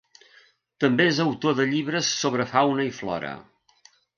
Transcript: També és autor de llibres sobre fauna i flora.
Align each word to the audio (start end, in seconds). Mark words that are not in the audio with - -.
També 0.83 1.05
és 1.09 1.19
autor 1.27 1.53
de 1.61 1.67
llibres 1.73 2.11
sobre 2.25 2.51
fauna 2.55 2.89
i 2.89 2.95
flora. 3.03 3.35